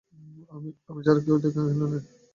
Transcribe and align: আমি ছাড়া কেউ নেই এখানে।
আমি 0.51 0.69
ছাড়া 1.05 1.21
কেউ 1.25 1.35
নেই 1.35 1.49
এখানে। 1.49 1.97